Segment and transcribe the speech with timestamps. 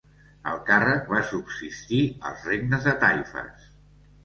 [0.51, 2.01] El càrrec va subsistir
[2.31, 3.71] als regnes de taifes.